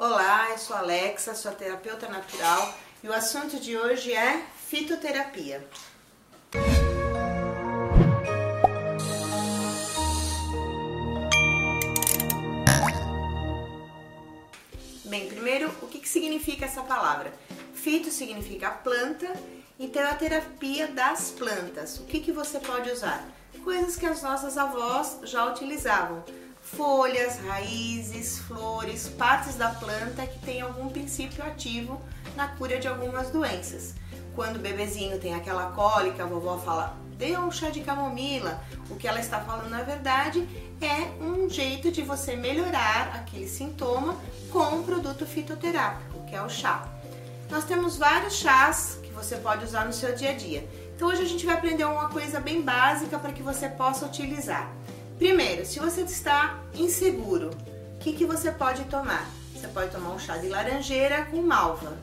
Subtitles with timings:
[0.00, 5.66] Olá, eu sou Alexa, sou terapeuta natural e o assunto de hoje é fitoterapia.
[15.04, 17.32] Bem, primeiro, o que, que significa essa palavra?
[17.74, 19.26] Fito significa planta,
[19.80, 21.98] então é a terapia das plantas.
[21.98, 23.28] O que, que você pode usar?
[23.64, 26.24] Coisas que as nossas avós já utilizavam
[26.76, 32.00] folhas, raízes, flores, partes da planta que tem algum princípio ativo
[32.36, 33.94] na cura de algumas doenças.
[34.34, 38.62] Quando o bebezinho tem aquela cólica, a vovó fala: dê um chá de camomila.
[38.90, 40.46] O que ela está falando na verdade
[40.80, 44.16] é um jeito de você melhorar aquele sintoma
[44.50, 46.86] com um produto fitoterápico, que é o chá.
[47.50, 50.68] Nós temos vários chás que você pode usar no seu dia a dia.
[50.94, 54.70] Então hoje a gente vai aprender uma coisa bem básica para que você possa utilizar.
[55.18, 59.28] Primeiro, se você está inseguro, o que, que você pode tomar?
[59.52, 61.98] Você pode tomar um chá de laranjeira com malva.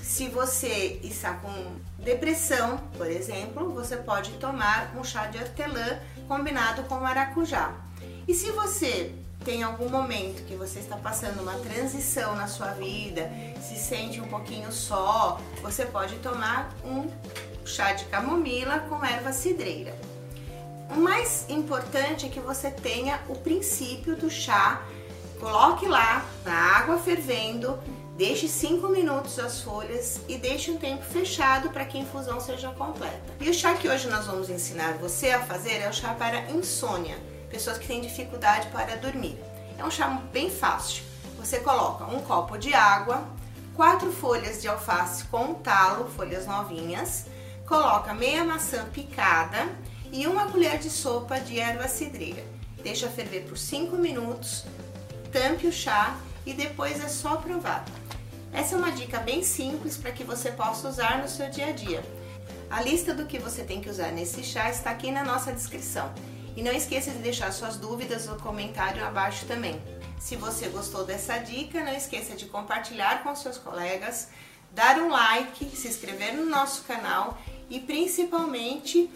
[0.00, 1.52] Se você está com
[1.98, 7.74] depressão, por exemplo, você pode tomar um chá de hortelã combinado com maracujá.
[8.28, 9.12] E se você
[9.44, 13.28] tem algum momento que você está passando uma transição na sua vida,
[13.60, 17.10] se sente um pouquinho só, você pode tomar um
[17.64, 20.11] chá de camomila com erva cidreira.
[20.94, 24.82] O mais importante é que você tenha o princípio do chá.
[25.40, 27.78] Coloque lá na água fervendo,
[28.14, 32.68] deixe 5 minutos as folhas e deixe um tempo fechado para que a infusão seja
[32.72, 33.22] completa.
[33.40, 36.50] E o chá que hoje nós vamos ensinar você a fazer é o chá para
[36.50, 37.16] insônia,
[37.48, 39.40] pessoas que têm dificuldade para dormir.
[39.78, 41.04] É um chá bem fácil.
[41.38, 43.24] Você coloca um copo de água,
[43.74, 47.24] quatro folhas de alface com talo, folhas novinhas,
[47.66, 49.66] coloca meia maçã picada
[50.12, 52.44] e uma colher de sopa de erva cidreira.
[52.84, 54.64] Deixa ferver por 5 minutos,
[55.32, 57.84] tampe o chá e depois é só provar.
[58.52, 61.72] Essa é uma dica bem simples para que você possa usar no seu dia a
[61.72, 62.04] dia.
[62.68, 66.12] A lista do que você tem que usar nesse chá está aqui na nossa descrição.
[66.54, 69.80] E não esqueça de deixar suas dúvidas no comentário abaixo também.
[70.20, 74.28] Se você gostou dessa dica, não esqueça de compartilhar com seus colegas,
[74.70, 77.38] dar um like, se inscrever no nosso canal
[77.70, 79.10] e principalmente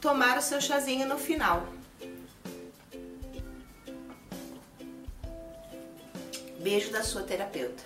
[0.00, 1.66] tomar o seu chazinho no final.
[6.58, 7.82] Beijo da sua terapeuta.